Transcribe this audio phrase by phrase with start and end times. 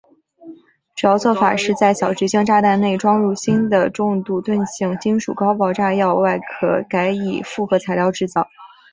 [0.95, 8.47] 主要作法是在小直径炸弹内装入新的重度钝性金属高爆炸药外壳改以复合材料制造。